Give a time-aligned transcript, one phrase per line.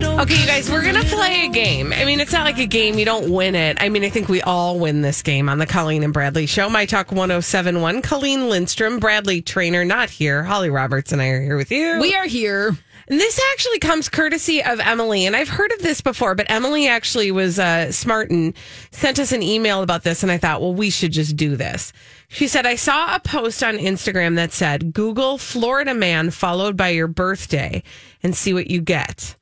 [0.00, 1.92] Okay, you guys, we're going to play a game.
[1.92, 3.78] I mean, it's not like a game, you don't win it.
[3.80, 6.68] I mean, I think we all win this game on the Colleen and Bradley show.
[6.68, 10.44] My Talk 1071, Colleen Lindstrom, Bradley Traynor, not here.
[10.44, 11.98] Holly Roberts and I are here with you.
[12.00, 12.76] We are here.
[13.08, 15.26] And this actually comes courtesy of Emily.
[15.26, 18.54] And I've heard of this before, but Emily actually was uh, smart and
[18.92, 20.22] sent us an email about this.
[20.22, 21.92] And I thought, well, we should just do this.
[22.28, 26.90] She said, I saw a post on Instagram that said, Google Florida man followed by
[26.90, 27.82] your birthday
[28.22, 29.36] and see what you get.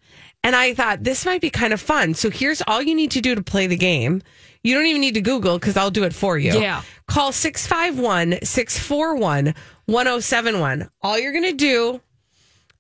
[0.47, 2.15] And I thought this might be kind of fun.
[2.15, 4.23] So here's all you need to do to play the game.
[4.63, 6.53] You don't even need to Google because I'll do it for you.
[6.61, 6.83] Yeah.
[7.09, 9.55] Call 651 641
[9.87, 10.89] 1071.
[11.03, 12.01] All you're going to do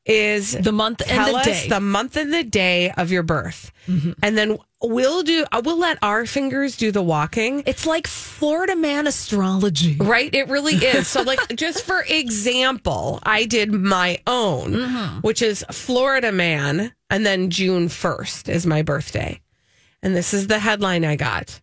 [0.04, 1.52] is The month and tell the us day.
[1.62, 1.68] Mm-hmm.
[1.70, 3.72] the month and the day of your birth.
[3.88, 7.62] And then we'll do, uh, we'll let our fingers do the walking.
[7.66, 9.96] It's like Florida man astrology.
[9.96, 11.06] Right, it really is.
[11.06, 15.18] So, like, just for example, I did my own, Mm-hmm.
[15.20, 19.40] which is Florida Man, and then June 1st is my birthday.
[20.02, 21.60] And this is the headline I got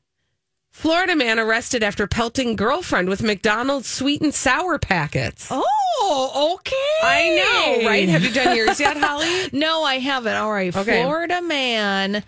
[0.74, 5.48] Florida man arrested after pelting girlfriend with McDonald's sweet and sour packets.
[5.52, 7.08] Oh, okay.
[7.08, 8.10] I know, right?
[8.10, 9.50] Have you done yours yet, Holly?
[9.54, 10.34] No, I haven't.
[10.36, 10.76] All right.
[10.76, 11.04] Okay.
[11.04, 12.24] Florida man,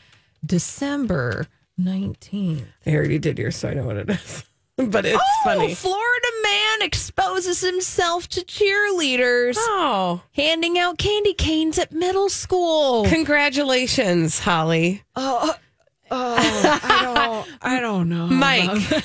[0.46, 1.48] December
[1.80, 2.66] 19th.
[2.86, 4.44] I already did yours, so I know what it is.
[4.92, 5.74] But it's oh, funny.
[5.74, 13.06] Florida man exposes himself to cheerleaders, Oh, handing out candy canes at middle school.
[13.06, 15.04] congratulations, Holly.
[15.16, 15.58] Oh, oh,
[16.12, 18.28] oh I don't, I don't know.
[18.32, 19.04] Mike,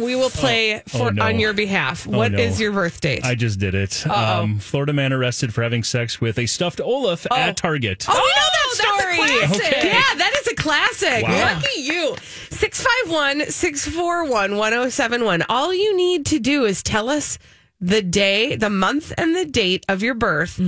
[0.00, 1.24] we will play for oh, no.
[1.24, 2.06] on your behalf.
[2.06, 2.64] What is no.
[2.64, 3.24] your birth date?
[3.24, 4.06] I just did it.
[4.06, 8.06] Um, Florida man arrested for having sex with a stuffed Olaf at Target.
[8.08, 9.16] Oh, we know that story.
[9.16, 9.78] that's a classic.
[9.78, 9.88] Okay.
[9.88, 11.22] Yeah, that is a classic.
[11.22, 11.54] Wow.
[11.54, 12.16] Lucky you.
[12.50, 15.44] 651 641 1071.
[15.48, 17.38] All you need to do is tell us
[17.82, 20.58] the day, the month, and the date of your birth.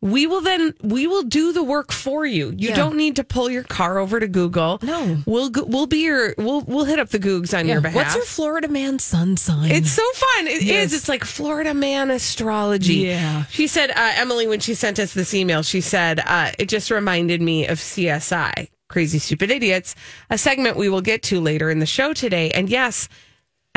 [0.00, 2.46] We will then, we will do the work for you.
[2.48, 2.60] You Mm-hmm.
[2.68, 2.76] Yeah.
[2.76, 4.78] don't need to pull your car over to Google.
[4.82, 5.18] No.
[5.24, 7.96] We'll, we'll be your, we'll, we'll hit up the Googs on your behalf.
[7.96, 9.70] What's your Florida man sun sign?
[9.70, 10.46] It's so fun.
[10.46, 10.64] It is.
[10.64, 10.92] Yes.
[10.92, 12.96] It's like Florida man astrology.
[12.96, 13.44] Yeah.
[13.46, 16.90] She said, uh, Emily, when she sent us this email, she said, uh, it just
[16.90, 19.94] reminded me of CSI, Crazy Stupid Idiots,
[20.28, 22.50] a segment we will get to later in the show today.
[22.50, 23.08] And yes,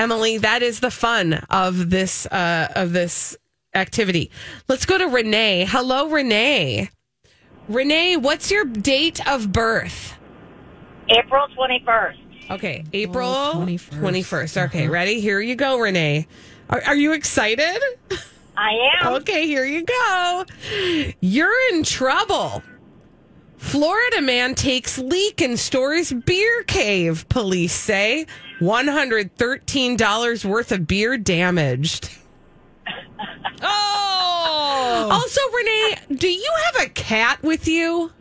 [0.02, 3.38] Emily, that is the fun of this, uh, of this
[3.76, 4.32] activity.
[4.68, 5.68] Let's go to Renee.
[5.70, 6.90] Hello, Renee.
[7.70, 10.18] Renee, what's your date of birth?
[11.08, 12.18] April 21st.
[12.50, 14.02] Okay, April 21st.
[14.02, 14.66] 21st.
[14.66, 15.22] Okay, ready?
[15.22, 16.26] Here you go, Renee.
[16.72, 17.80] Are, are you excited?
[18.58, 18.72] I
[19.04, 19.14] am.
[19.18, 20.46] Okay, here you go.
[21.20, 22.64] You're in trouble.
[23.58, 28.26] Florida man takes leak and stores beer cave, police say.
[28.62, 32.10] $113 worth of beer damaged.
[33.62, 38.12] oh, Also, Renee, do you have a cat with you?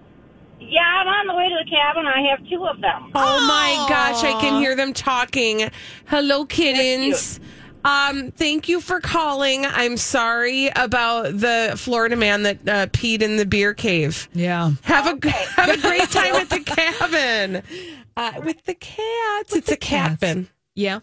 [0.58, 2.06] Yeah, I'm on the way to the cabin.
[2.06, 3.10] I have two of them.
[3.14, 5.70] Oh my gosh, I can hear them talking.
[6.06, 7.40] Hello, kittens.
[7.82, 9.64] Um, thank you for calling.
[9.64, 14.28] I'm sorry about the Florida man that uh, peed in the beer cave.
[14.34, 14.72] yeah.
[14.82, 17.62] Have a have a great time at the cabin
[18.20, 19.54] uh, with the cats.
[19.54, 20.48] it's the a cat bin.
[20.74, 21.00] Yeah.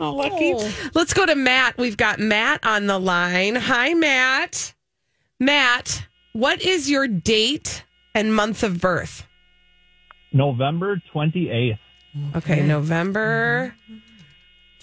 [0.00, 0.54] Oh, lucky.
[0.94, 1.76] Let's go to Matt.
[1.78, 3.54] We've got Matt on the line.
[3.54, 4.74] Hi, Matt.
[5.38, 9.26] Matt, what is your date and month of birth?
[10.32, 11.78] November 28th.
[12.36, 13.74] Okay, November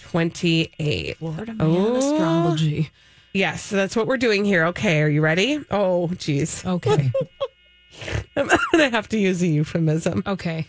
[0.00, 1.16] 28th.
[1.16, 1.96] Florida man Oh.
[1.96, 2.90] astrology.
[3.34, 4.64] Yes, so that's what we're doing here.
[4.66, 5.60] Okay, are you ready?
[5.70, 6.64] Oh, geez.
[6.64, 7.12] Okay.
[8.36, 10.22] I'm going to have to use a euphemism.
[10.26, 10.66] okay.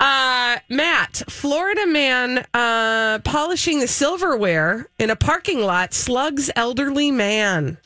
[0.00, 7.76] Uh, Matt, Florida man uh, polishing the silverware in a parking lot slugs elderly man.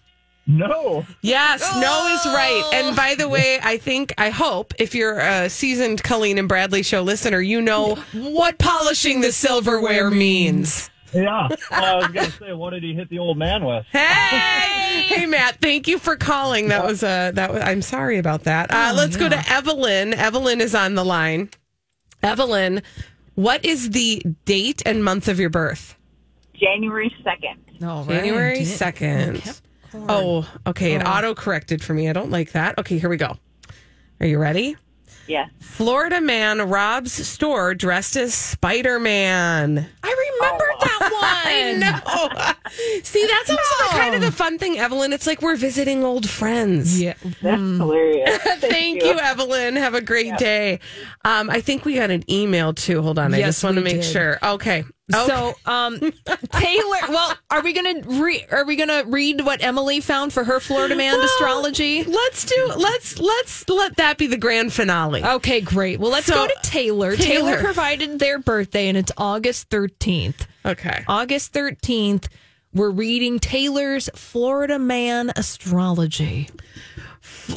[0.47, 1.07] No.
[1.23, 2.71] Yes, no is right.
[2.75, 6.83] And by the way, I think, I hope, if you're a seasoned Colleen and Bradley
[6.83, 10.91] show listener, you know what polishing the silverware means.
[11.15, 11.49] Yeah.
[11.71, 13.87] Well, I was going to say, what did he hit the old man with?
[13.91, 15.61] Hey, hey, Matt.
[15.61, 16.69] Thank you for calling.
[16.69, 17.63] That was uh, that was.
[17.63, 18.71] I'm sorry about that.
[18.71, 20.13] Uh, let's go to Evelyn.
[20.13, 21.51] Evelyn is on the line.
[22.25, 22.83] Evelyn,
[23.35, 25.97] what is the date and month of your birth?
[26.55, 27.87] January 2nd.
[27.87, 28.21] All right.
[28.21, 29.61] January second.
[29.95, 30.95] Oh, okay.
[30.95, 31.11] It oh.
[31.11, 32.09] auto corrected for me.
[32.09, 32.79] I don't like that.
[32.79, 33.37] Okay, here we go.
[34.21, 34.77] Are you ready?
[35.27, 35.51] Yes.
[35.61, 39.89] Florida man robs store dressed as Spider Man.
[40.03, 41.01] I remember that
[41.75, 41.81] one.
[41.81, 42.53] No.
[43.03, 45.13] See, that's also the kind of the fun thing, Evelyn.
[45.13, 47.01] It's like we're visiting old friends.
[47.01, 47.15] Yeah.
[47.43, 48.39] That's hilarious.
[48.59, 49.19] Thank you.
[49.19, 49.77] Evelyn.
[49.77, 50.81] Have a great day.
[51.25, 53.03] Um, I think we got an email too.
[53.03, 53.35] Hold on.
[53.35, 54.05] I just want to make did.
[54.05, 54.39] sure.
[54.43, 54.85] Okay.
[55.13, 55.27] Okay.
[55.27, 56.99] So, um, Taylor.
[57.11, 60.95] Well, are we gonna re- are we gonna read what Emily found for her Florida
[60.97, 62.05] man Well, astrology?
[62.05, 65.23] let's do let's let's let that be the grand finale.
[65.23, 66.01] Okay, great.
[66.01, 67.17] Well, let's So, go to Taylor.
[67.17, 67.51] Taylor.
[67.57, 70.47] Taylor provided their birthday, and it's August thirteenth.
[70.65, 71.05] Okay.
[71.07, 72.29] August thirteenth.
[72.73, 76.49] We're reading Taylor's Florida man astrology.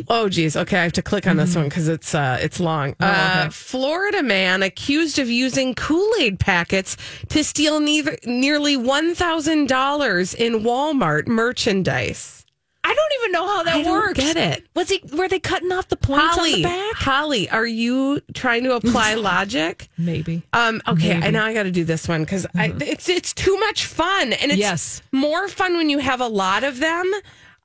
[0.10, 0.56] Oh geez.
[0.56, 2.96] Okay, I have to click on this one because it's uh it's long.
[3.00, 3.50] uh, okay.
[3.52, 6.98] Florida man accused of using Kool Aid packets
[7.30, 12.34] to steal neither, nearly one thousand dollars in Walmart merchandise.
[12.84, 14.20] I don't even know how that I don't works.
[14.20, 14.66] get it.
[14.74, 15.02] Was he?
[15.14, 16.96] Were they cutting off the points on Holly, the back?
[16.96, 19.90] Holly, are you trying to apply logic?
[19.98, 20.44] Maybe.
[20.54, 21.26] Um, okay, Maybe.
[21.28, 24.52] I now I got to do this one because it's it's too much fun, and
[24.52, 25.02] it's Yes.
[25.12, 27.12] more fun when you have a lot of them.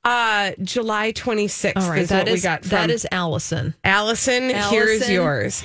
[0.05, 2.63] Uh, July twenty sixth All right, is that what we is got.
[2.63, 3.75] From that is Allison.
[3.85, 4.51] Allison.
[4.51, 5.65] Here is yours.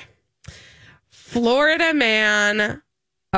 [1.10, 2.82] Florida man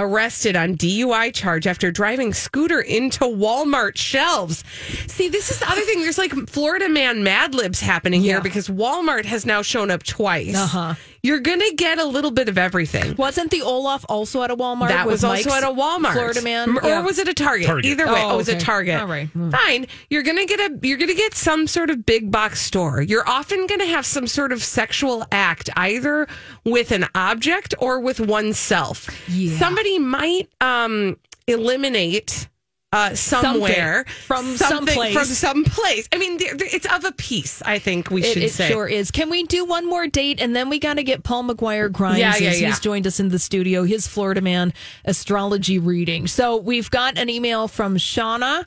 [0.02, 4.64] arrested on DUI charge after driving scooter into Walmart shelves.
[5.08, 6.02] See, this is the other thing.
[6.02, 8.34] There's like Florida man Mad Libs happening Yeah.
[8.34, 10.56] here because Walmart has now shown up twice.
[10.56, 10.96] Uh-huh.
[11.22, 13.16] You're gonna get a little bit of everything.
[13.18, 14.88] Wasn't the Olaf also at a Walmart?
[14.88, 17.02] That was also Mike's at a Walmart, Florida man, or Yeah.
[17.02, 17.68] was it a Target?
[17.68, 17.86] Target.
[17.92, 18.58] Either way, Oh, oh, it was a.
[18.58, 19.02] Target.
[19.02, 19.28] All right.
[19.28, 19.50] Hmm.
[19.50, 19.88] fine.
[20.10, 20.80] You're gonna get a.
[20.82, 23.02] You're gonna get some sort of big box store.
[23.02, 26.26] You're often gonna have some sort of sexual act, either
[26.64, 29.10] with an object or with oneself.
[29.28, 29.58] Yeah.
[29.60, 32.48] Somebody might um, eliminate.
[32.92, 35.14] Uh, somewhere from something someplace.
[35.14, 36.10] from someplace.
[36.12, 37.62] I mean, it's of a piece.
[37.62, 38.68] I think we It, should it say.
[38.68, 39.12] sure is.
[39.12, 42.18] Can we do one more date and then we got to get Paul McGuire Grimes?
[42.18, 42.68] Yeah, yeah, yeah.
[42.70, 43.84] He's joined us in the studio.
[43.84, 44.74] His Florida man
[45.06, 46.26] astrology reading.
[46.26, 48.66] So we've got an email from Shauna,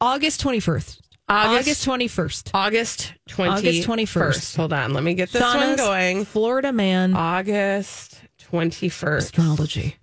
[0.00, 1.00] August twenty first.
[1.28, 2.50] August- twenty first.
[2.52, 4.56] August twenty August 21st.
[4.56, 6.24] Hold on, let me get this one going.
[6.24, 8.20] Florida man August
[8.50, 9.18] 21st.
[9.18, 9.96] astrology.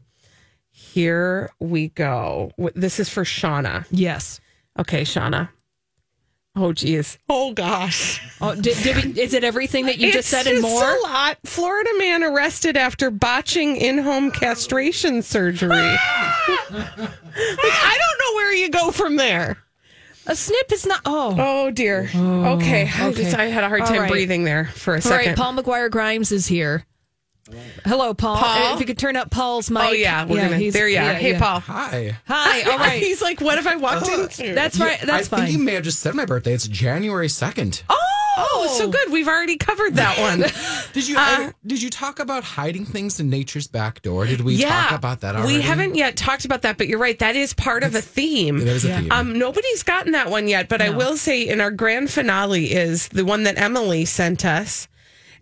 [0.93, 2.51] Here we go.
[2.75, 3.85] This is for Shauna.
[3.89, 4.39] Yes.
[4.77, 5.49] Okay, Shauna.
[6.55, 7.17] Oh, geez.
[7.27, 8.21] Oh, gosh.
[8.39, 10.95] Oh, did, did we, is it everything that you just It's said and more?
[10.95, 11.39] a lot.
[11.45, 15.69] Florida man arrested after botching in-home castration surgery.
[16.69, 16.99] Like,
[17.39, 19.57] I don't know where you go from there.
[20.27, 21.01] A snip is not.
[21.05, 21.35] Oh.
[21.37, 22.09] Oh dear.
[22.15, 22.89] okay.
[22.99, 24.11] Oh, I, just- I had a hard All time right.
[24.11, 25.27] breathing there for a second.
[25.29, 26.85] right, Paul McGuire Grimes is here.
[27.85, 28.37] Hello, Paul.
[28.37, 28.71] Paul?
[28.71, 29.83] Uh, If you could turn up Paul's mic.
[29.83, 30.71] oh yeah, we're gonna.
[30.71, 31.03] There you are.
[31.03, 31.39] yeah, hey, yeah.
[31.39, 31.59] Paul.
[31.59, 32.17] Hi.
[32.27, 32.71] Hi.
[32.71, 33.01] All right.
[33.01, 34.07] He's like, what have I walked
[34.39, 34.55] in?
[34.55, 34.99] That's right.
[35.01, 35.39] That's I fine.
[35.47, 36.53] think you may have just said my birthday.
[36.53, 37.83] It's January second.
[37.89, 37.99] Oh,
[38.35, 39.11] Oh, so good.
[39.11, 40.39] We've already covered that one.
[40.93, 44.25] Did you I- did you talk about hiding things in nature's back door?
[44.25, 45.57] Did we yeah, talk about that already?
[45.57, 47.17] We haven't yet talked about that, but you're right.
[47.19, 48.57] That is part of a theme.
[48.59, 49.11] That is a theme.
[49.11, 53.07] Um, nobody's gotten that one yet, but I will say in our grand finale is
[53.09, 54.87] the one that Emily sent us.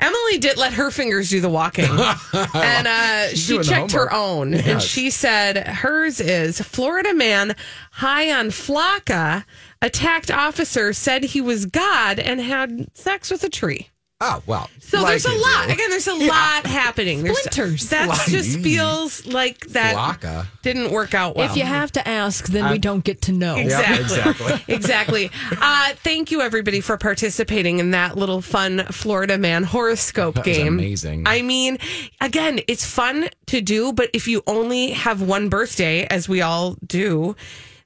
[0.02, 1.86] Emily did let her fingers do the walking,
[2.56, 7.56] and uh, she checked her own, and she said hers is Florida man
[7.92, 9.46] high on flakka
[9.82, 13.91] attacked officer said he was God and had sex with a tree.
[14.24, 14.70] Oh well.
[14.80, 15.68] So like there's a you lot.
[15.68, 15.74] do.
[15.74, 17.24] Again, there's a lot happening.
[17.24, 17.90] There's, Splinters.
[17.90, 20.46] That just feels like that Flakka.
[20.62, 21.50] didn't work out well.
[21.50, 23.56] If you have to ask, then we don't get to know.
[23.56, 24.04] Yeah, Exactly.
[24.46, 24.64] exactly.
[24.76, 25.32] exactly.
[25.60, 30.68] Uh, thank you, everybody, for participating in that little fun Florida man horoscope That game.
[30.68, 31.24] amazing.
[31.26, 31.78] I mean,
[32.20, 36.76] again, it's fun to do, but if you only have one birthday, as we all
[36.86, 37.36] do,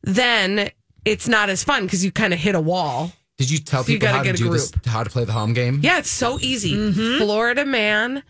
[0.03, 0.69] then
[1.05, 3.13] it's not as fun because you kind of hit a wall.
[3.37, 4.71] Did you tell So you people gotta how to get a do this?
[4.85, 5.79] How to play the home game?
[5.83, 6.73] Yeah, it's so easy.
[6.73, 7.17] Mm-hmm.
[7.23, 8.23] Florida man,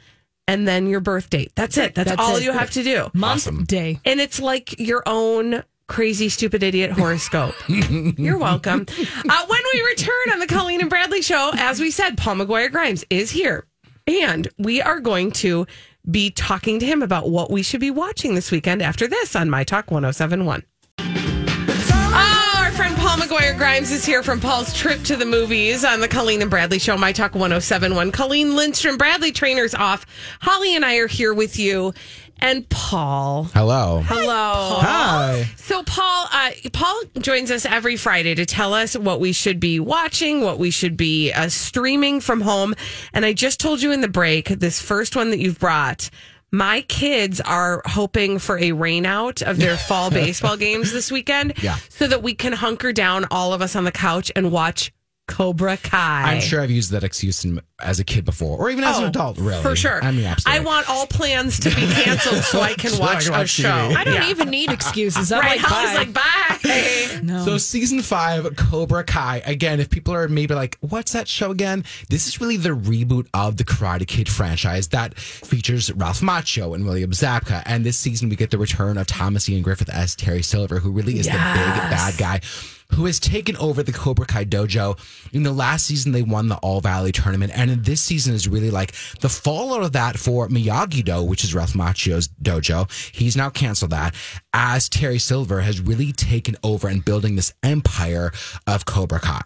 [0.48, 1.52] and then your birth date.
[1.56, 1.96] That's it.
[1.96, 2.44] That's, That's all it.
[2.44, 3.10] you have to do.
[3.14, 3.64] Month, Awesome.
[3.66, 4.00] day.
[4.06, 7.54] And it's like your own crazy, stupid idiot horoscope.
[7.68, 8.88] You're welcome.
[8.90, 12.72] Uh, when we return on the Colleen and Bradley show, as we said, Paul McGuire
[12.72, 13.68] Grimes is here.
[14.08, 15.68] And we are going to
[16.10, 19.50] be talking to him about what we should be watching this weekend after this on
[19.50, 20.64] My Talk 1071.
[23.36, 26.80] McGuire Grimes is here from Paul's trip to the movies on the Colleen and Bradley
[26.80, 28.14] show, My Talk 1071.
[28.14, 30.06] Colleen Lindstrom, Bradley Traynors off.
[30.40, 31.94] Holly and I are here with you.
[32.40, 33.44] And Paul.
[33.54, 34.02] Hello.
[34.06, 34.80] Hello.
[34.80, 35.50] Hi.
[35.58, 39.82] So Paul, uh, Paul joins us every Friday to tell us what we should be
[39.82, 42.74] watching, what we should be uh, streaming from home.
[43.14, 46.10] And I just told you in the break, this first one that you've brought.
[46.56, 51.54] My kids are hoping for a rain out of their fall baseball games this weekend,
[51.62, 51.76] Yeah.
[51.90, 54.94] so that we can hunker down, all of us on the couch, and watch
[55.28, 56.34] Cobra Kai.
[56.34, 59.06] I'm sure I've used that excuse in, as a kid before, or even as an
[59.06, 59.38] Oh, adult.
[59.40, 60.04] Really, For sure.
[60.04, 60.62] I mean, absolutely.
[60.62, 63.64] I want all plans to be canceled so I can So I watch a show.
[63.70, 63.96] TV.
[63.96, 64.30] I don't Yeah.
[64.30, 65.32] even need excuses.
[65.32, 65.58] I'm Right.
[65.58, 66.58] like, Holly's bye.
[66.64, 67.20] like, bye.
[67.24, 67.44] no.
[67.44, 69.42] So season five, Cobra Kai.
[69.46, 73.28] Again, if people are maybe like, "What's that show again?" This is really the reboot
[73.34, 77.64] of the Karate Kid franchise that features Ralph Macchio and William Zabka.
[77.66, 80.92] And this season, we get the return of Thomas Ian Griffith as Terry Silver, who
[80.92, 82.42] really is the big bad guy.
[82.96, 84.98] Who has taken over the Cobra Kai dojo?
[85.34, 88.72] In the last season, they won the All Valley tournament, and this season is really
[88.72, 92.90] like the fallout of that for Miyagi Do, which is Ralph Macchio's dojo.
[93.14, 94.16] He's now canceled that,
[94.54, 98.32] as Terry Silver has really taken over and building this empire
[98.66, 99.42] of Cobra Kai.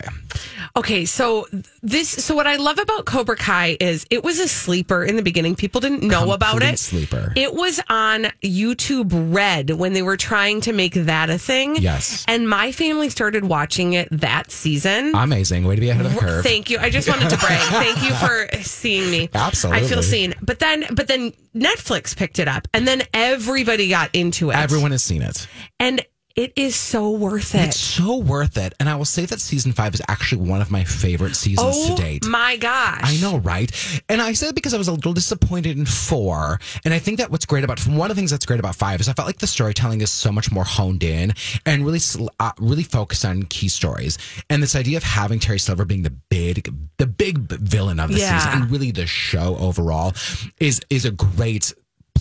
[0.76, 1.48] Okay, so
[1.82, 5.24] this so what I love about Cobra Kai is it was a sleeper in the
[5.24, 5.56] beginning.
[5.56, 6.78] People didn't know about it.
[6.78, 7.34] sleeper.
[7.36, 11.78] It was on YouTube Red when they were trying to make that a thing.
[11.78, 12.24] Yes.
[12.28, 15.14] And my family started watching it that season.
[15.16, 15.66] Amazing.
[15.66, 16.44] Way to be ahead of the curve.
[16.44, 16.78] Thank you.
[16.80, 17.60] I just wanted to brag.
[17.70, 19.30] Thank you for seeing me.
[19.34, 19.84] Absolutely.
[19.84, 20.34] I feel seen.
[20.42, 24.56] But then but then Netflix picked it up and then everybody got into it.
[24.56, 25.48] Everyone has seen it.
[25.80, 26.06] and
[26.40, 27.68] it is so worth it.
[27.68, 28.74] It's so worth it.
[28.80, 31.96] And I will say that season five is actually one of my favorite seasons oh
[31.96, 32.26] to date.
[32.26, 33.02] my gosh.
[33.04, 33.70] I know, right?
[34.08, 36.60] And I said it because I was a little disappointed in four.
[36.86, 39.02] And I think that what's great about one of the things that's great about five
[39.02, 41.34] is I felt like the storytelling is so much more honed in
[41.66, 42.00] and really,
[42.40, 44.18] uh, really focused on key stories.
[44.50, 48.20] And this idea of having Terry Silver being the big, the big villain of the
[48.20, 48.40] Yeah.
[48.40, 50.14] season and really the show overall
[50.60, 51.74] is is a great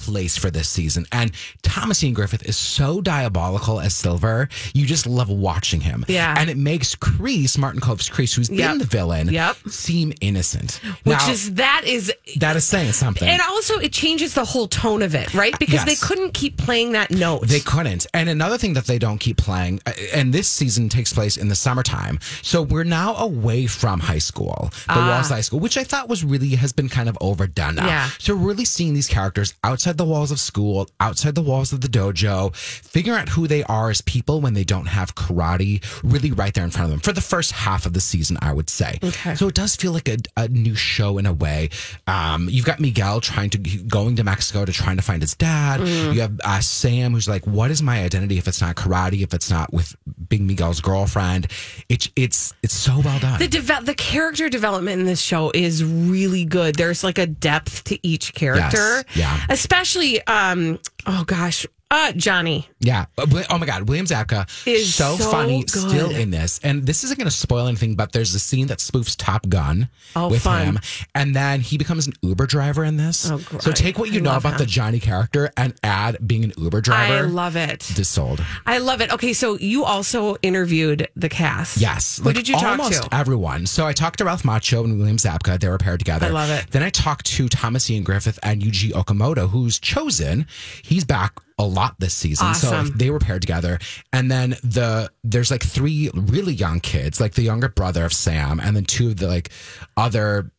[0.08, 1.06] place for this season.
[1.12, 1.30] And
[1.62, 4.48] Thomas Ian Griffith is so diabolical as Silver.
[4.72, 6.04] You just love watching him.
[6.08, 6.34] Yeah.
[6.38, 8.70] And it makes Kreese, Martin Kove's Kreese, who's Yep.
[8.70, 9.56] been the villain, Yep.
[9.68, 10.80] seem innocent.
[11.04, 13.28] Which Now, is that is that is saying something.
[13.28, 15.56] and also it changes the whole tone of it, right?
[15.58, 17.46] Because they couldn't keep playing that note.
[17.48, 18.06] They couldn't.
[18.14, 21.48] And another thing that they don't keep playing, uh, and this season takes place in
[21.48, 22.18] the summertime.
[22.42, 25.08] So we're now away from high school, the Ah.
[25.10, 27.86] walls high school, which I thought was really has been kind of overdone now.
[27.86, 28.10] Yeah.
[28.18, 31.88] So really seeing these characters outside the walls of school, outside the walls of the
[31.88, 36.54] dojo, figuring out who they are as people when they don't have karate really right
[36.54, 38.98] there in front of them for the first half of the season, I would say.
[39.02, 39.34] Okay.
[39.34, 41.70] So it does feel like a, a new show in a way.
[42.06, 45.80] Um, you've got Miguel trying to going to Mexico to trying to find his dad.
[45.80, 46.12] Mm-hmm.
[46.12, 49.22] You have uh, Sam who's like, "What is my identity if it's not karate?
[49.22, 49.96] If it's not with
[50.28, 51.48] being Miguel's girlfriend?"
[51.88, 53.38] It's it's it's so well done.
[53.38, 56.74] the deve- the character development in this show is really good.
[56.76, 59.04] There's like a depth to each character.
[59.14, 59.40] Yes, yeah.
[59.48, 59.77] Especially
[60.26, 62.68] um oh gosh, uh Johnny.
[62.80, 63.06] Yeah.
[63.18, 63.88] Oh my God.
[63.88, 65.70] William Zabka Is so, so funny good.
[65.70, 66.60] still in this.
[66.62, 69.88] And this isn't going to spoil anything, but there's a scene that spoofs Top Gun
[70.14, 70.64] Oh, with fun.
[70.64, 70.78] him.
[71.14, 73.28] And then he becomes an Uber driver in this.
[73.30, 74.66] Oh, so take what you I know about the.
[74.68, 77.14] Johnny character and add being an Uber driver.
[77.14, 77.80] I love it.
[77.80, 78.44] Dissold.
[78.66, 79.10] I love it.
[79.12, 81.78] Okay, so you also interviewed the cast.
[81.78, 82.20] Yes.
[82.22, 83.08] Who did you talk almost to?
[83.14, 83.66] everyone.
[83.66, 85.58] So I talked to Ralph Macchio and William Zabka.
[85.58, 86.26] They were paired together.
[86.26, 86.70] I love it.
[86.70, 90.46] Then I talked to Thomas Ian Griffith and Yuji Okumoto, who's Chozen.
[90.84, 92.54] He's back a lot this season.
[92.54, 92.96] So Awesome.
[92.96, 93.78] they were paired together.
[94.12, 98.60] And then the there's like three really young kids, like the younger brother of Sam,
[98.60, 99.50] and then two of the like
[99.96, 100.50] other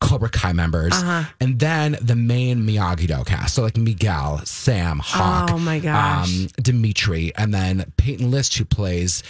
[0.00, 1.24] Cobra Kai members, Uh-huh.
[1.40, 3.54] and then the main Miyagi Do cast.
[3.54, 6.26] So like Miguel, Sam, Hawk, Oh, my gosh.
[6.34, 9.22] um, Dimitri, and then Peyton List, who plays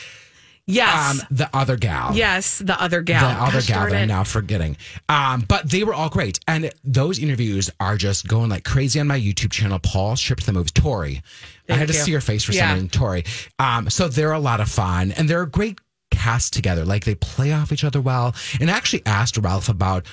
[0.71, 1.21] Yes.
[1.21, 2.15] um, the other gal.
[2.15, 3.29] yes, the other gal.
[3.29, 4.77] The other Gosh gal that I'm now forgetting.
[5.09, 6.41] Um, but they were all great.
[6.49, 9.79] And those interviews are just going like crazy on my YouTube channel.
[9.79, 10.71] Paul shipped the movie.
[10.75, 11.23] Tori.
[11.69, 12.69] I had to see her face for Yeah.
[12.71, 12.89] someone.
[12.89, 13.25] Tori.
[13.59, 15.79] Um, so they're a lot of fun and they're a great
[16.11, 16.85] cast together.
[16.85, 18.35] Like they play off each other well.
[18.61, 20.07] And I actually asked Ralph about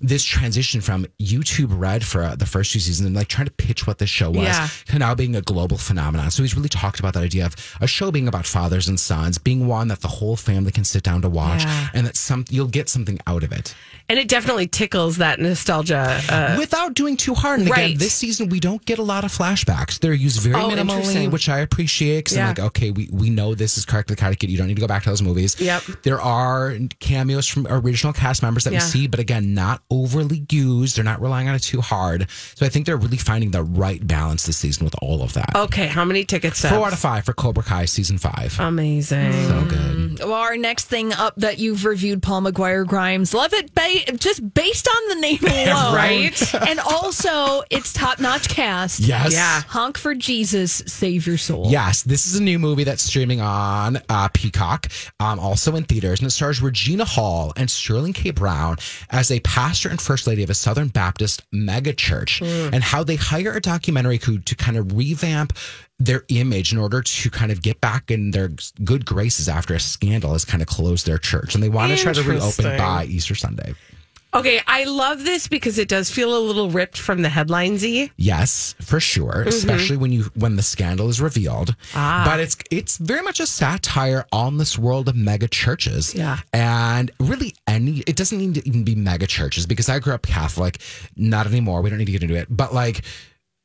[0.00, 3.52] this transition from YouTube Red for uh, the first two seasons and like trying to
[3.52, 4.68] pitch what this show was Yeah.
[4.88, 6.30] to now being a global phenomenon.
[6.32, 9.38] So he's really talked about that idea of a show being about fathers and sons,
[9.38, 11.88] being one that the whole family can sit down to watch, Yeah.
[11.94, 13.74] and that some you'll get something out of it
[14.08, 16.20] And it definitely tickles that nostalgia.
[16.28, 17.60] Uh, without doing too hard.
[17.60, 17.98] And again, Right.
[17.98, 19.98] this season we don't get a lot of flashbacks.
[19.98, 22.24] They're used very Oh, minimally, which I appreciate.
[22.26, 22.42] Because Yeah.
[22.42, 24.50] I'm like, okay, we, we know this is correctly Karate Kid.
[24.50, 25.58] You don't need to go back to those movies.
[25.58, 25.82] Yep.
[26.02, 30.96] There are cameos from original cast members that we see, but again, not overly used.
[30.96, 32.26] They're not relying on it too hard.
[32.56, 35.50] So I think they're really finding the right balance this season with all of that.
[35.54, 36.58] okay, how many tickets?
[36.58, 36.74] stubs?
[36.76, 38.54] Four out of five for Cobra Kai season five.
[38.60, 39.32] Amazing.
[39.48, 40.18] so good.
[40.20, 43.32] Well, our next thing up that you've reviewed, Paul McGuire Grimes.
[43.34, 43.74] Love it,
[44.06, 46.54] ba- just based on the name alone, Right?
[46.68, 49.00] And also, it's top notch cast.
[49.00, 49.32] Yes.
[49.32, 49.62] Yeah.
[49.68, 51.66] Honk for Jesus, save your soul.
[51.70, 54.88] Yes, this is a new movie that's streaming on uh, Peacock,
[55.20, 58.30] um, also in theaters, and it stars Regina Hall and Sterling K.
[58.30, 58.76] Brown
[59.10, 63.52] as a pastor and first lady of a Southern Baptist megachurch and how they hire
[63.52, 65.52] a documentary crew to kind of revamp
[65.98, 68.50] their image in order to kind of get back in their
[68.82, 71.54] good graces after a scandal has kind of closed their church.
[71.54, 73.74] And they want to try to reopen by Easter Sunday.
[74.34, 78.10] Okay, I love this because it does feel a little ripped from the headlines y.
[78.16, 79.32] Yes, for sure.
[79.32, 79.48] Mm-hmm.
[79.48, 81.76] Especially when you when the scandal is revealed.
[81.94, 82.24] Ah.
[82.26, 86.16] But it's it's very much a satire on this world of mega churches.
[86.16, 86.40] Yeah.
[86.52, 90.22] And really any it doesn't need to even be mega churches because I grew up
[90.22, 90.80] Catholic.
[91.16, 91.80] Not anymore.
[91.80, 92.48] We don't need to get into it.
[92.50, 93.02] But like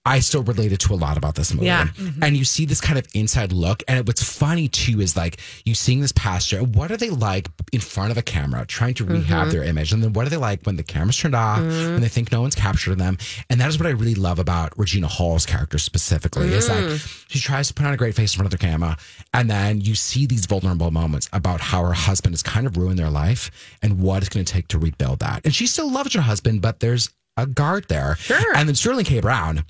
[0.10, 1.68] I still related to a lot about this movie.
[1.68, 1.88] Yeah.
[1.88, 2.24] Mm-hmm.
[2.24, 3.84] And you see this kind of inside look.
[3.88, 7.80] And what's funny too is like you seeing this pastor, what are they like in
[7.80, 9.50] front of a camera trying to rehab Mm-hmm.
[9.52, 9.94] their image?
[9.94, 12.42] And then what are they like when the camera's turned off, when they think no
[12.42, 13.18] one's captured them?
[13.50, 17.40] And that is what I really love about Regina Hall's character specifically is like she
[17.40, 18.98] tries to put on a great face in front of the camera.
[19.34, 22.98] And then you see these vulnerable moments about how her husband has kind of ruined
[22.98, 23.52] their life
[23.84, 25.46] and what it's going to take to rebuild that.
[25.46, 28.16] And she still loves her husband, but there's a guard there.
[28.16, 28.56] Sure.
[28.56, 29.20] And then Sterling K.
[29.22, 29.64] Brown,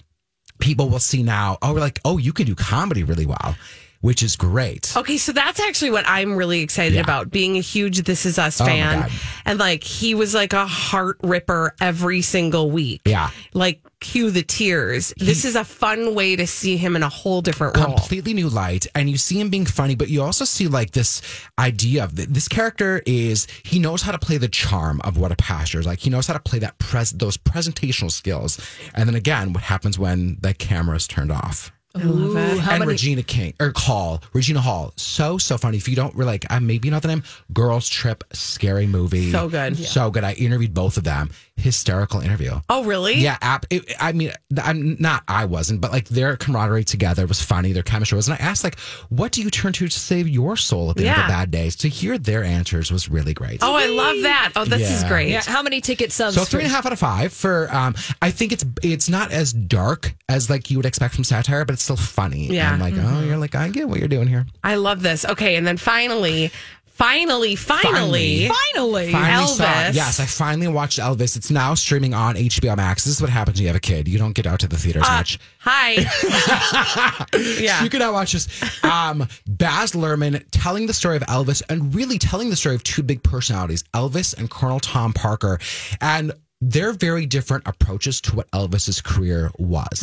[0.59, 3.55] people will see now, oh, we're like, oh, you can do comedy really well,
[4.01, 4.93] which is great.
[4.95, 7.01] Okay, so that's actually what I'm really excited Yeah.
[7.01, 9.01] about being a huge This Is Us Oh fan.
[9.01, 9.11] God.
[9.45, 13.01] And like he was like a heart ripper every single week.
[13.05, 13.29] Yeah.
[13.53, 15.13] Like cue the tears.
[15.17, 17.85] this is a fun way to see him in a whole different role.
[17.97, 21.21] completely new light and you see him being funny but you also see like this
[21.59, 25.33] idea of th- this character is he knows how to play the charm of what
[25.33, 28.57] a pastor is like he knows how to play that pres those presentational skills
[28.95, 32.91] and then again what happens when the camera is turned off Ooh, how and many?
[32.91, 35.77] Regina King or Hall, Regina Hall, so so funny.
[35.77, 39.31] If you don't, we're like, uh, maybe you know the name, Girls Trip, scary movie,
[39.31, 39.75] So good.
[39.77, 40.23] so good.
[40.23, 42.59] I interviewed both of them, hysterical interview.
[42.69, 43.15] Oh, really?
[43.15, 43.65] Yeah, app.
[43.71, 44.31] It, I mean,
[44.61, 45.23] I'm not.
[45.27, 47.71] I wasn't, but like their camaraderie together was funny.
[47.71, 48.77] Their chemistry was, and I asked like,
[49.09, 51.49] "What do you turn to to save your soul at the end of a bad
[51.49, 53.59] day?" To hear their answers was really great.
[53.63, 54.51] Oh, I love that.
[54.55, 55.29] Oh, this is great.
[55.29, 56.35] Yeah, how many ticket subs?
[56.35, 57.67] So three and a half out of five for.
[57.73, 61.65] Um, I think it's it's not as dark as like you would expect from satire,
[61.65, 62.47] but it's still funny.
[62.47, 62.73] Yeah.
[62.73, 64.45] and like oh, you're like I get what you're doing here.
[64.63, 65.23] I love this.
[65.23, 66.51] Okay, and then finally,
[66.85, 69.93] finally, finally, Finally, Finally saw- Elvis.
[69.93, 71.37] yes, I finally watched Elvis.
[71.37, 73.05] It's now streaming on HBO Max.
[73.05, 74.09] This is what happens when you have a kid.
[74.09, 75.39] You don't get out to the theaters Uh, much.
[75.59, 75.91] Hi.
[77.59, 77.83] yeah.
[77.83, 78.47] You can now watch this.
[78.83, 83.03] Um, Baz Luhrmann telling the story of Elvis and really telling the story of two
[83.03, 85.59] big personalities, Elvis and Colonel Tom Parker.
[86.01, 90.01] And they're very different approaches to what Elvis's career was.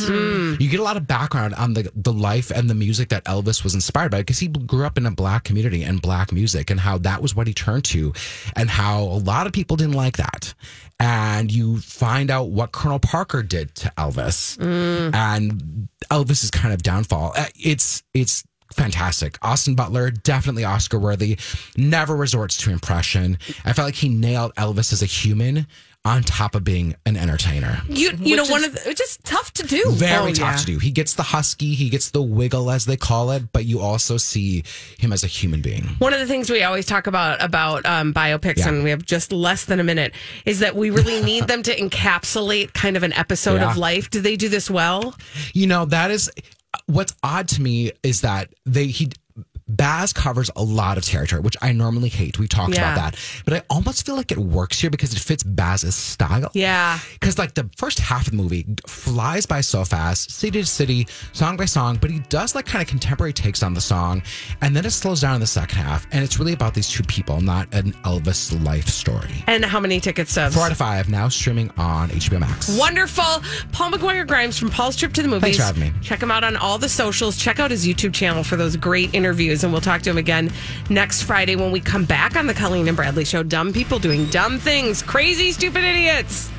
[0.59, 3.63] You get a lot of background on the, the life and the music that Elvis
[3.63, 6.79] was inspired by because he grew up in a black community and black music and
[6.79, 8.11] how that was what he turned to
[8.55, 10.55] and how a lot of people didn't like that.
[10.99, 14.59] And you find out what Colonel Parker did to Elvis
[15.13, 17.33] and Elvis's kind of downfall.
[17.37, 18.43] Uh, It's, it's,
[18.73, 19.37] fantastic.
[19.41, 21.37] Austin Butler, definitely Oscar worthy.
[21.77, 23.37] Never resorts to impression.
[23.63, 25.67] I felt like he nailed Elvis as a human
[26.07, 27.81] on top of being an entertainer.
[27.89, 29.83] You you know one of the, which is tough to do.
[29.91, 30.55] Very Oh, tough yeah.
[30.57, 30.79] to do.
[30.79, 34.17] He gets the husky, he gets the wiggle, as they call it, but you also
[34.17, 34.63] see
[34.99, 35.83] him as a human being.
[35.99, 38.69] One of the things we always talk about about um, biopics, Yeah.
[38.69, 40.13] and we have just less than a minute,
[40.45, 43.69] is that we really need them to encapsulate kind of an episode Yeah.
[43.71, 44.09] of life.
[44.09, 45.15] Do they do this well?
[45.53, 46.31] You know, that is
[46.85, 49.09] what's odd to me is that they he
[49.69, 52.39] Baz covers a lot of territory, which I normally hate.
[52.39, 52.93] We've talked Yeah.
[52.93, 53.19] about that.
[53.45, 56.49] But I almost feel like it works here because it fits Baz's style.
[56.53, 56.99] Yeah.
[57.13, 61.07] Because like the first half of the movie flies by so fast, city to city,
[61.33, 64.21] song by song, but he does like kind of contemporary takes on the song,
[64.61, 67.03] and then it slows down in the second half, and it's really about these two
[67.03, 69.43] people, not an Elvis life story.
[69.47, 70.55] And how many ticket stubs?
[70.55, 72.69] Four out of five now streaming on HBO Max.
[72.77, 73.41] Wonderful.
[73.71, 75.41] Paul McGuire Grimes from Paul's Trip to the Movies.
[75.41, 75.91] Thanks for having me.
[76.01, 77.35] Check him out on all the socials.
[77.37, 79.56] Check out his YouTube channel for those great interviews.
[79.63, 80.51] And we'll talk to him again
[80.89, 83.43] next Friday when we come back on the Colleen and Bradley Show.
[83.43, 85.01] Dumb people doing dumb things.
[85.01, 86.49] Crazy, stupid idiots.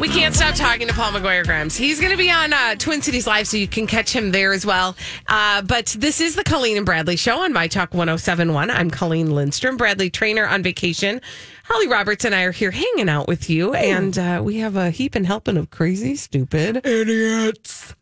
[0.00, 1.76] We can't stop talking to Paul McGuire Grimes.
[1.76, 4.52] He's going to be on uh, Twin Cities Live, so you can catch him there
[4.52, 4.96] as well.
[5.26, 8.70] Uh, but this is the Colleen and Bradley Show on My Talk 1071.
[8.70, 11.20] I'm Colleen Lindstrom, Bradley Traynor on vacation.
[11.64, 14.90] Holly Roberts and I are here hanging out with you, and uh, we have a
[14.90, 17.96] heap and helping of crazy, stupid idiots.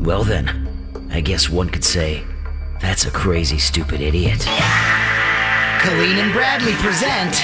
[0.00, 2.22] Well, then, I guess one could say
[2.80, 4.40] that's a crazy, stupid idiot.
[5.80, 7.34] Colleen and Bradley present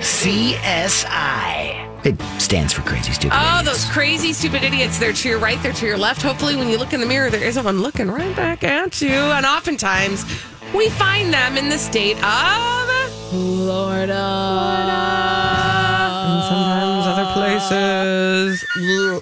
[0.00, 1.80] CSI.
[2.04, 3.84] It stands for crazy, stupid Oh, idiots.
[3.84, 4.98] those crazy, stupid idiots.
[4.98, 6.20] They're to your right, they're to your left.
[6.22, 9.08] Hopefully, when you look in the mirror, there isn't one looking right back at you.
[9.10, 10.24] And oftentimes,
[10.74, 12.90] we find them in the state of.
[13.30, 14.12] Florida.
[16.24, 18.64] and sometimes other places.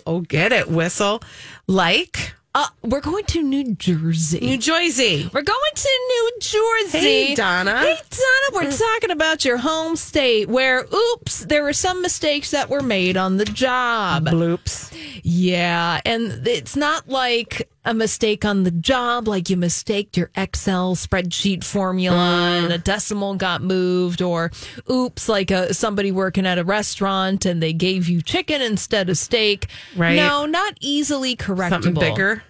[0.06, 1.22] Oh, get it, whistle.
[1.68, 4.40] Like Uh, we're going to New Jersey.
[4.40, 5.30] New Jersey.
[5.32, 6.98] we're going to New Jersey.
[6.98, 7.78] Hey, Donna.
[7.80, 8.64] Hey, Donna.
[8.66, 13.16] We're talking about your home state where, oops, there were some mistakes that were made
[13.16, 14.26] on the job.
[14.26, 14.92] Bloops.
[15.22, 20.94] Yeah, and it's not like a mistake on the job, like you mistaked your Excel
[20.94, 22.84] spreadsheet formula and a mm.
[22.84, 24.50] decimal got moved, or
[24.90, 29.18] oops, like a, somebody working at a restaurant and they gave you chicken instead of
[29.18, 29.66] steak.
[29.96, 30.16] Right.
[30.16, 31.70] No, not easily correctable.
[31.70, 32.42] Something bigger.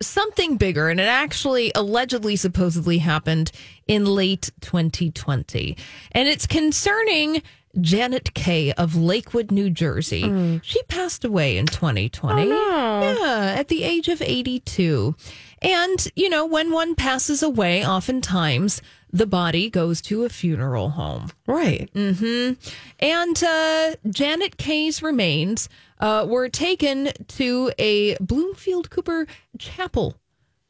[0.00, 3.52] Something bigger, and it actually allegedly, supposedly happened
[3.86, 5.76] in late 2020,
[6.12, 7.42] and it's concerning.
[7.80, 10.60] Janet Kay of Lakewood, New Jersey.
[10.62, 12.48] She passed away in 2020.
[12.48, 15.14] Yeah, at the age of 82.
[15.60, 18.82] And, you know, when one passes away, oftentimes
[19.12, 21.30] the body goes to a funeral home.
[21.46, 21.92] Right.
[21.94, 22.54] Mm-hmm.
[22.98, 25.68] And uh, Janet Kay's remains
[26.00, 29.26] uh, were taken to a Bloomfield Cooper
[29.58, 30.16] chapel.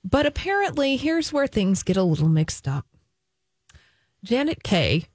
[0.05, 2.87] But apparently, here's where things get a little mixed up.
[4.25, 5.07] Janet Kay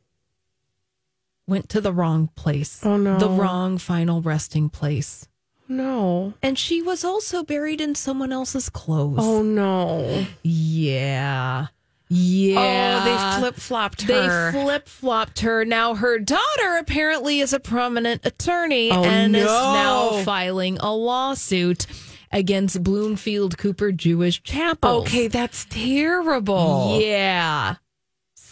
[1.47, 2.81] went to the wrong place.
[2.85, 3.17] Oh, no.
[3.17, 5.27] The wrong final resting place.
[5.69, 6.33] No.
[6.41, 9.19] And she was also buried in someone else's clothes.
[9.19, 10.25] Oh no.
[10.41, 11.67] yeah.
[12.09, 13.01] Yeah.
[13.01, 13.03] Oh,
[13.35, 14.51] they flip flopped her.
[14.51, 15.65] They flip flopped her.
[15.65, 21.85] Now her daughter apparently is a prominent attorney Oh, and is now filing a lawsuit
[22.31, 25.01] against Bloomfield Cooper Jewish Chapel.
[25.01, 26.97] okay, that's terrible.
[27.01, 27.75] Yeah.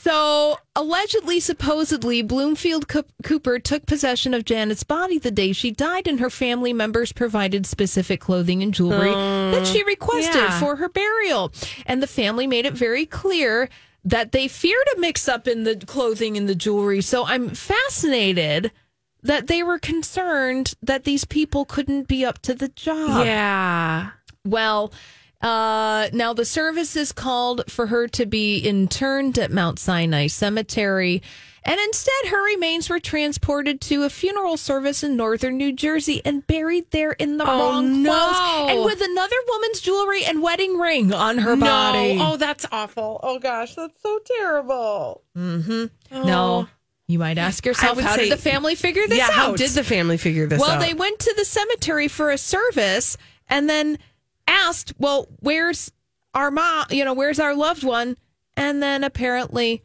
[0.06, 2.86] So allegedly, supposedly, Bloomfield
[3.24, 7.66] Cooper took possession of Janet's body the day she died, and her family members provided
[7.66, 10.60] specific clothing and jewelry that she oh, requested yeah.
[10.60, 11.52] for her burial.
[11.88, 13.68] And the family made it very clear
[14.04, 17.02] that they feared a mix up in the clothing and the jewelry.
[17.02, 18.72] So I'm fascinated
[19.24, 23.26] that they were concerned that these people couldn't be up to the job.
[23.26, 24.12] Yeah.
[24.46, 24.94] Well,
[25.46, 31.22] uh, now the service is called for her to be interned at Mount Sinai Cemetery.
[31.68, 36.46] And instead, her remains were transported to a funeral service in northern New Jersey and
[36.46, 38.12] buried there in the Oh, wrong no.
[38.12, 42.20] clothes and with another woman's jewelry and wedding ring on her body.
[42.22, 43.20] Oh, that's awful.
[43.24, 45.24] Oh gosh, that's so terrible.
[45.38, 46.24] Mm-hmm.
[46.26, 46.68] No.
[47.08, 49.26] You might ask yourself, how say- did the family figure this yeah.
[49.26, 49.32] out?
[49.34, 50.82] How did the family figure this well, out?
[50.82, 53.16] they went to the cemetery for a service
[53.48, 53.98] and then
[54.48, 55.92] asked, "Well, where's
[56.34, 56.86] our mom?
[56.90, 58.18] You know, where's our loved one?"
[58.58, 59.84] And then apparently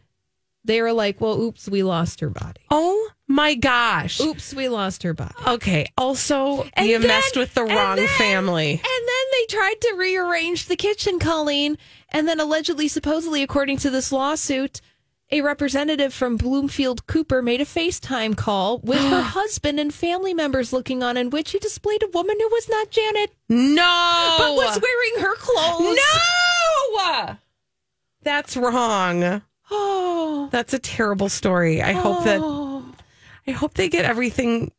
[0.64, 2.60] they were like, "Well, oops, we lost her body.
[2.70, 4.20] oh my gosh.
[4.20, 5.86] Oops, we lost her body." Okay.
[5.96, 8.70] Also, And you then- messed with the wrong then- family.
[8.72, 11.78] And then they tried to rearrange the kitchen, Colleen.
[12.10, 14.80] And then allegedly, supposedly, according to this lawsuit,
[15.32, 20.72] a representative from Bloomfield Cooper made a FaceTime call with her husband and family members
[20.72, 24.34] looking on, in which he displayed a woman who was not Janet, No.
[24.38, 25.96] but was wearing her clothes.
[26.96, 27.36] no.
[28.22, 29.42] That's wrong.
[29.70, 30.48] Oh.
[30.50, 31.80] That's a terrible story.
[31.80, 32.84] I hope that Oh.
[33.46, 34.72] I hope they get everything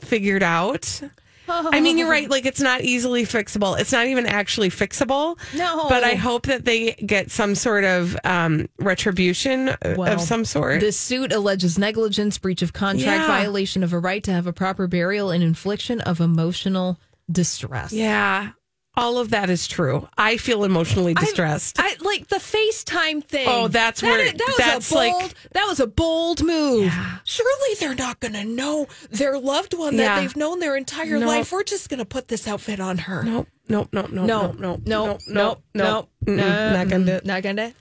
[0.00, 1.00] figured out.
[1.72, 2.28] I mean, you're right.
[2.28, 3.78] Like, it's not easily fixable.
[3.78, 5.38] It's not even actually fixable.
[5.54, 5.88] No.
[5.88, 10.44] But I hope that they get some sort of um, retribution uh, Well, of some
[10.44, 10.80] sort.
[10.80, 13.26] This suit alleges negligence, breach of contract, Yeah.
[13.26, 16.98] violation of a right to have a proper burial, and infliction of emotional
[17.30, 17.92] distress.
[17.92, 18.50] yeah.
[18.98, 20.08] All of that is true.
[20.16, 21.76] I feel emotionally distressed.
[21.78, 23.46] I like the FaceTime thing.
[23.46, 26.92] Oh, that's That- where- that was that's a bold, like- that was a bold move.
[27.24, 31.26] Surely they're not going to know their loved one that they've known their entire No.
[31.26, 31.52] life.
[31.52, 33.22] We're just going to put this outfit on her.
[33.22, 37.04] nope, nope, nope, nope, no, nope, nope, no, nope, no, nope, no, Mm-mm, not gonna
[37.04, 37.26] do it.
[37.26, 37.72] Not gonna.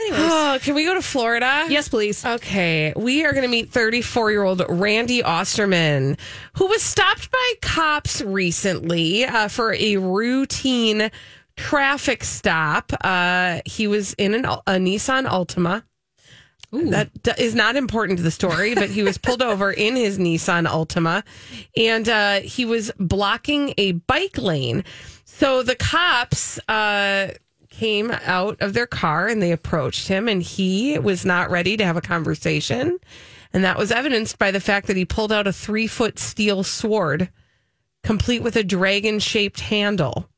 [0.00, 1.66] Anyways, Oh, can we go to Florida?
[1.68, 2.24] yes, please.
[2.24, 6.16] Okay, we are going to meet 34 year old Randy Osterman,
[6.54, 11.10] who was stopped by cops recently uh, for a routine
[11.56, 12.92] traffic stop.
[13.02, 15.82] Uh, he was in an, a Nissan Altima.
[16.72, 20.18] That d- is not important to the story, but he was pulled over in his
[20.18, 21.22] Nissan Altima
[21.76, 24.84] and uh, he was blocking a bike lane.
[25.24, 27.28] So the cops uh,
[27.78, 31.84] came out of their car and they approached him, and he was not ready to
[31.84, 32.98] have a conversation.
[33.52, 36.62] And that was evidenced by the fact that he pulled out a three foot steel
[36.62, 37.30] sword,
[38.02, 40.28] complete with a dragon shaped handle,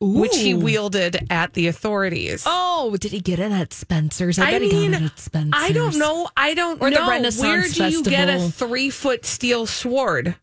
[0.00, 2.44] which he wielded at the authorities.
[2.46, 4.38] Oh, did he get it at Spencer's?
[4.38, 5.52] I, I bet he mean, at Spencer's.
[5.54, 6.28] I don't know.
[6.36, 7.08] I don't Or the know.
[7.08, 10.36] Renaissance Where do you get a three foot steel sword?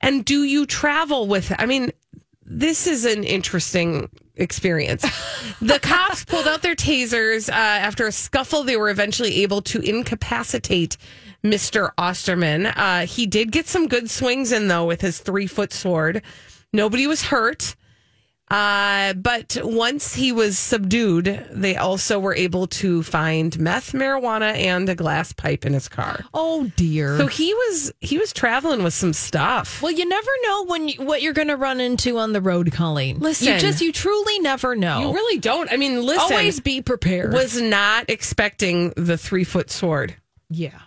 [0.00, 1.50] And do you travel with?
[1.50, 1.56] it?
[1.58, 1.90] I mean,
[2.48, 5.02] this is an interesting experience.
[5.60, 8.64] the cops pulled out their tasers uh, after a scuffle.
[8.64, 10.96] They were eventually able to incapacitate
[11.42, 12.66] Mister Osterman.
[12.66, 16.22] Uh, he did get some good swings in though with his three foot sword.
[16.72, 17.76] Nobody was hurt.
[18.50, 24.88] Uh, but once he was subdued, they also were able to find meth, marijuana, and
[24.88, 26.24] a glass pipe in his car.
[26.32, 27.18] Oh dear.
[27.18, 29.82] So he was he was traveling with some stuff.
[29.82, 32.72] well, you never know when you, what you're going to run into on the road,
[32.72, 33.18] Colleen.
[33.20, 33.48] Listen.
[33.54, 35.00] you just you truly never know.
[35.00, 35.70] You really don't.
[35.70, 36.20] I mean, listen.
[36.32, 37.32] always be prepared.
[37.32, 40.14] was not expecting the three foot sword.
[40.48, 40.78] yeah.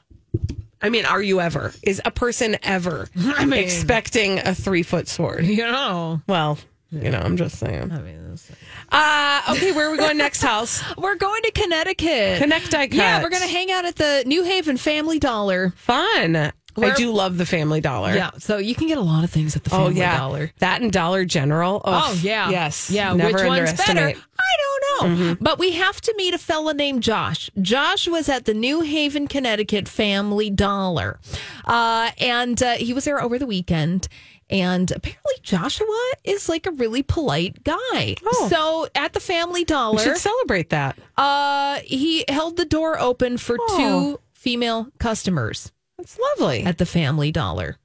[0.84, 1.74] I mean, are you ever?
[1.84, 5.46] Is a person ever expecting a three foot sword?
[5.46, 6.22] You know.
[6.28, 6.58] Well,
[6.92, 7.92] you know, I'm just saying.
[7.92, 8.52] I mean, that's-
[8.92, 10.84] Uh, okay, where are we going next, house?
[10.98, 12.40] we're going to Connecticut.
[12.42, 12.94] Connecticut.
[12.94, 15.74] Yeah, we're going to hang out at the New Haven Family Dollar.
[15.78, 16.36] Fun.
[16.36, 18.14] I Where- do love the Family Dollar.
[18.16, 20.52] Yeah, so you can get a lot of things at the Oh Family yeah, Dollar.
[20.60, 21.82] that and Dollar General.
[21.84, 23.14] Oh yeah, yes, yeah.
[23.14, 23.90] Never Which one's better?
[23.92, 24.16] underestimate.
[24.16, 24.26] Mm-hmm.
[24.40, 25.38] I don't know.
[25.42, 27.50] But we have to meet a fella named Josh.
[27.62, 31.20] Josh was at the New Haven, Connecticut Family Dollar,
[31.66, 34.08] uh, and uh, he was there over the weekend.
[34.52, 38.16] And apparently, Joshua is like a really polite guy.
[38.26, 38.48] Oh.
[38.50, 40.98] So at the Family Dollar, We should celebrate that.
[41.18, 43.78] uh, he held the door open for Oh.
[43.78, 46.64] two female customers That's lovely.
[46.64, 47.78] at the Family Dollar.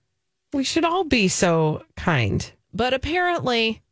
[0.52, 2.50] We should all be so kind.
[2.74, 3.82] But apparently,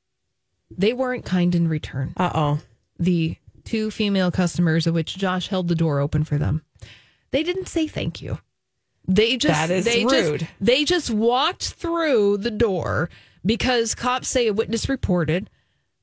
[0.71, 2.13] they weren't kind in return.
[2.17, 2.61] Uh oh.
[2.99, 6.63] the two female customers of which Josh held the door open for them.
[7.31, 8.39] They didn't say thank you.
[9.07, 10.41] They just That is they rude.
[10.41, 13.11] Just, they just walked through the door
[13.45, 15.51] because cops say a witness reported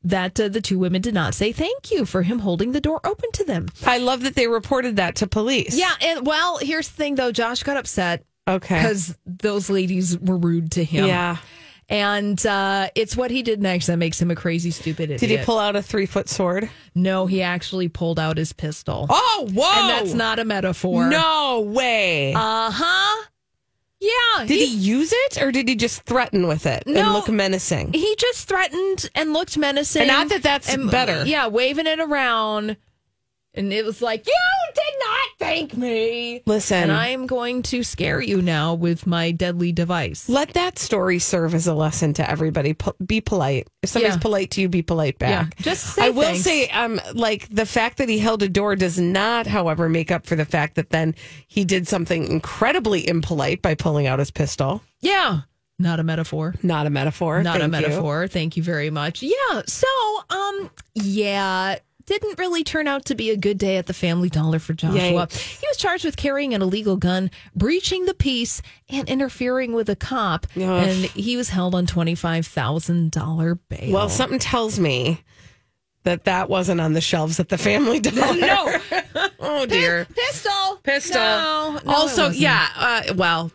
[0.04, 3.00] that uh, the two women did not say thank you for him holding the door
[3.04, 3.68] open to them.
[3.86, 5.78] I love that they reported that to police.
[5.78, 8.76] Yeah, and well, here's the thing though, Josh got upset Okay.
[8.82, 11.06] because those ladies were rude to him.
[11.06, 11.38] Yeah.
[11.92, 15.20] And uh, it's what he did next that makes him a crazy, stupid idiot.
[15.20, 16.70] Did he pull out a three foot sword?
[16.96, 19.08] No, he actually pulled out his pistol.
[19.10, 19.72] Oh, whoa.
[19.74, 21.10] And that's not a metaphor.
[21.10, 22.34] No way.
[22.34, 23.28] Uh huh.
[24.00, 24.46] Yeah.
[24.46, 27.94] did he, use it or did he just threaten with it and look menacing?
[27.94, 30.04] He just threatened and looked menacing.
[30.04, 31.24] And not that that's better.
[31.26, 32.78] Yeah, waving it around.
[33.54, 34.34] And it was like, you
[34.74, 36.42] did not thank me.
[36.46, 36.84] Listen.
[36.84, 40.30] And I'm going to scare you now with my deadly device.
[40.30, 42.74] Let that story serve as a lesson to everybody.
[42.74, 43.68] Po- be polite.
[43.84, 44.22] If somebody's Yeah.
[44.22, 45.30] polite to you, be polite back.
[45.58, 46.42] Yeah, just say I will thanks.
[46.44, 50.26] say, um, like the fact that he held a door does not, however, make up
[50.26, 51.14] for the fact that then
[51.48, 54.82] he did something incredibly impolite by pulling out his pistol.
[55.02, 55.42] Yeah.
[55.78, 56.54] Not a metaphor.
[56.62, 57.42] Not a metaphor.
[57.44, 57.82] Not a Thank you.
[57.90, 58.28] metaphor.
[58.28, 59.24] Thank you very much.
[59.24, 59.64] Yeah.
[59.66, 59.88] So,
[60.30, 64.60] um, yeah, didn't really turn out to be a good day at the Family Dollar
[64.60, 65.28] for Joshua.
[65.32, 69.96] He was charged with carrying an illegal gun, breaching the peace, and interfering with a
[69.96, 70.48] cop.
[70.56, 70.62] Ugh.
[70.62, 73.92] And he was held on twenty five thousand dollar bail.
[73.94, 75.24] Well, something tells me
[76.04, 78.36] that that wasn't on the shelves at the Family Dollar.
[78.36, 78.80] no
[79.40, 80.06] oh dear.
[80.06, 81.20] pistol, Pistol.
[81.22, 82.68] No, no, also, yeah.
[82.76, 83.52] Uh, well,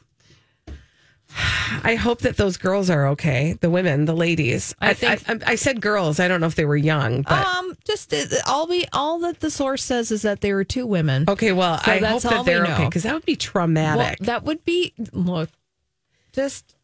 [1.85, 3.57] I hope that those girls are okay.
[3.61, 4.75] The women, the ladies.
[4.81, 6.20] I I, think- I, I said girls.
[6.20, 9.40] I don't know if they were young, but Um, just uh, all we all that
[9.40, 11.25] the source says is that there were two women.
[11.29, 11.53] okay.
[11.53, 14.18] Well, So I hope that they're okay because that would be Well, traumatic.
[14.20, 15.51] that would be look,
[16.33, 16.75] just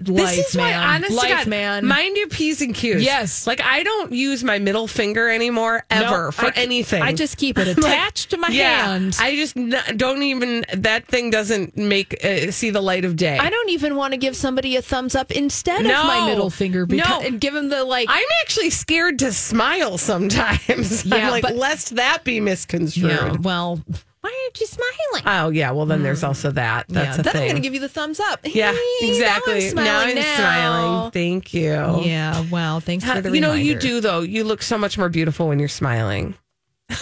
[0.00, 0.82] this life, is why, man.
[0.96, 1.86] honest to life, God, man.
[1.86, 3.02] mind your p's and q's.
[3.02, 3.46] Yes.
[3.46, 7.02] like I don't use my middle finger anymore ever No, for I- anything.
[7.02, 9.16] I just keep it Like, attached to my yeah, hand.
[9.20, 10.64] I just n- don't even.
[10.74, 13.38] That thing doesn't make uh, see the light of day.
[13.38, 16.00] I don't even want to give somebody a thumbs up instead No.
[16.00, 17.20] of my middle finger because, No.
[17.26, 18.08] and give them the like.
[18.10, 21.04] I'm actually scared to smile sometimes.
[21.10, 23.10] Yeah, I'm like, but- lest that be misconstrued.
[23.12, 23.80] yeah, well,
[24.20, 25.22] why aren't you smiling?
[25.26, 26.28] Oh yeah, well then there's mm.
[26.28, 26.86] also that.
[26.88, 27.42] That's yeah, a then thing.
[27.42, 28.40] I'm going to give you the thumbs up.
[28.44, 29.72] yeah, Hey, exactly.
[29.72, 30.22] Now I'm smiling.
[30.22, 31.10] smiling.
[31.12, 32.00] Thank you.
[32.02, 34.20] Yeah, well, thanks for the you know, you do though.
[34.20, 36.34] You look so much more beautiful when you're smiling.
[36.88, 36.98] the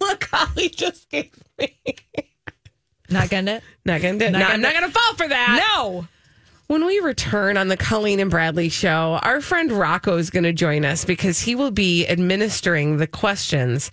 [0.00, 1.76] look Holly just gave me.
[3.10, 3.60] Not gonna.
[3.84, 4.18] Not gonna.
[4.18, 5.64] Not no, gonna- I'm not gonna fall for that.
[5.80, 6.06] No.
[6.68, 10.54] When we return on the Colleen and Bradley show, our friend Rocco is going to
[10.54, 13.90] join us because he will be administering the questions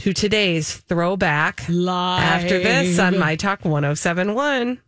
[0.00, 2.22] to today's throwback Live.
[2.22, 4.80] after this on My Talk 1071.